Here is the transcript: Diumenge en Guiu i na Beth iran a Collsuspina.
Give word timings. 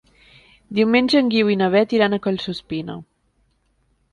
Diumenge 0.77 1.19
en 1.21 1.29
Guiu 1.35 1.51
i 1.55 1.57
na 1.63 1.67
Beth 1.75 1.93
iran 1.99 2.17
a 2.17 2.19
Collsuspina. 2.25 2.97